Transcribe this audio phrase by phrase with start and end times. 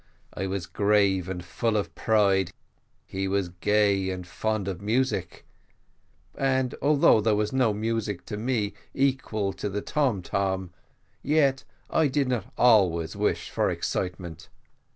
[0.33, 2.53] I was grave and full of pride,
[3.05, 5.45] he was gay and fond of music;
[6.33, 10.71] and although there was no music to me equal to the tom tom,
[11.21, 14.49] yet I did not always wish for excitement.